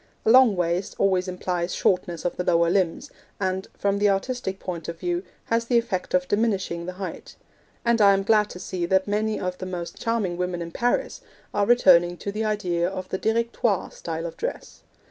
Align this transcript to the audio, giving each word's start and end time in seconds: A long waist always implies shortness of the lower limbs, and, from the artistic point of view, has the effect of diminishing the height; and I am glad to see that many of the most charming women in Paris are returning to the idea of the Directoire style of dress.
A 0.25 0.31
long 0.31 0.55
waist 0.55 0.95
always 0.97 1.27
implies 1.27 1.75
shortness 1.75 2.25
of 2.25 2.35
the 2.35 2.43
lower 2.43 2.71
limbs, 2.71 3.11
and, 3.39 3.67
from 3.77 3.99
the 3.99 4.09
artistic 4.09 4.57
point 4.59 4.87
of 4.87 4.99
view, 4.99 5.21
has 5.45 5.65
the 5.65 5.77
effect 5.77 6.15
of 6.15 6.27
diminishing 6.27 6.87
the 6.87 6.93
height; 6.93 7.35
and 7.85 8.01
I 8.01 8.13
am 8.13 8.23
glad 8.23 8.49
to 8.49 8.59
see 8.59 8.87
that 8.87 9.07
many 9.07 9.39
of 9.39 9.59
the 9.59 9.67
most 9.67 10.01
charming 10.01 10.37
women 10.37 10.59
in 10.63 10.71
Paris 10.71 11.21
are 11.53 11.67
returning 11.67 12.17
to 12.17 12.31
the 12.31 12.43
idea 12.43 12.89
of 12.89 13.09
the 13.09 13.19
Directoire 13.19 13.91
style 13.93 14.25
of 14.25 14.37
dress. 14.37 14.81